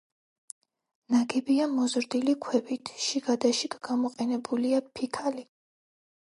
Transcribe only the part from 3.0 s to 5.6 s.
შიგადაშიგ გამოყენებულია ფიქალი.